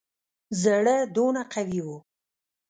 زړه 0.61 0.97
دونه 1.15 1.41
قوي 1.53 1.79
وو. 1.85 1.97